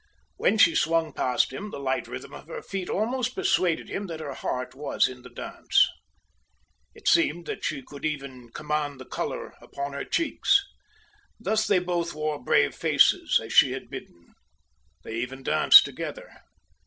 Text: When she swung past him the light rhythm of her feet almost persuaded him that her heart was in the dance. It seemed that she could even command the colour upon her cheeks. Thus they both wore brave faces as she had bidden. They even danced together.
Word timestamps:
When 0.37 0.57
she 0.57 0.73
swung 0.73 1.13
past 1.13 1.53
him 1.53 1.69
the 1.69 1.77
light 1.79 2.07
rhythm 2.07 2.33
of 2.33 2.47
her 2.47 2.63
feet 2.63 2.89
almost 2.89 3.35
persuaded 3.35 3.87
him 3.87 4.07
that 4.07 4.19
her 4.19 4.33
heart 4.33 4.73
was 4.73 5.07
in 5.07 5.21
the 5.21 5.29
dance. 5.29 5.87
It 6.95 7.07
seemed 7.07 7.45
that 7.45 7.63
she 7.63 7.83
could 7.83 8.03
even 8.03 8.49
command 8.49 8.99
the 8.99 9.05
colour 9.05 9.53
upon 9.61 9.93
her 9.93 10.03
cheeks. 10.03 10.59
Thus 11.39 11.67
they 11.67 11.77
both 11.77 12.15
wore 12.15 12.43
brave 12.43 12.73
faces 12.73 13.39
as 13.43 13.53
she 13.53 13.73
had 13.73 13.91
bidden. 13.91 14.33
They 15.03 15.17
even 15.17 15.43
danced 15.43 15.85
together. 15.85 16.31